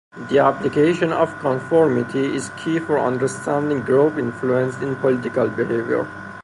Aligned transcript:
The 0.31 0.39
application 0.39 1.13
of 1.13 1.37
conformity 1.41 2.25
is 2.35 2.49
key 2.57 2.79
for 2.79 2.97
understanding 2.97 3.81
group 3.81 4.17
influence 4.17 4.75
in 4.81 4.95
political 4.95 5.47
behavior. 5.47 6.07